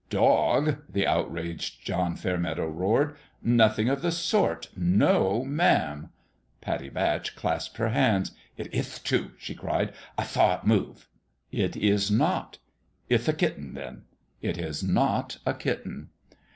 [0.09, 3.15] "Dog!" the outraged John Fairmeadow roared."
[3.59, 4.67] Nothing of the sort!
[4.75, 6.09] No ma'am!"
[6.61, 11.07] Pattie Batch clasped her hands." It ith, too I" she cried." I thaw it move."
[11.51, 12.57] "It is not!""
[13.09, 14.01] Ith a kitten, then/'"
[14.49, 16.09] It is not a kitten